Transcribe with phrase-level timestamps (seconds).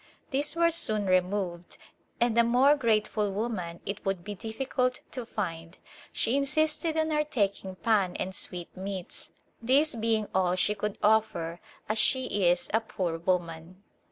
[0.31, 1.77] These were soon removed
[2.19, 5.77] and a more grateful woman it would be difficult to find.
[6.11, 9.29] She insisted on our taking pan and sweetmeats,
[9.61, 13.83] this being all she could offer as she is a poor woman.